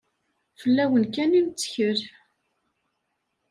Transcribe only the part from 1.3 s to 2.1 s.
i nettkel